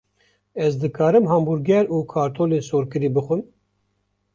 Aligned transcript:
Ez 0.55 0.69
dikarim 0.83 1.25
hambûrger 1.31 1.85
û 1.95 1.97
kartolên 2.13 2.63
sorkirî 2.69 3.09
bixwim? 3.15 3.41